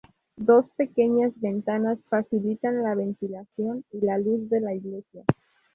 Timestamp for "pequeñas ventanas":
0.77-1.99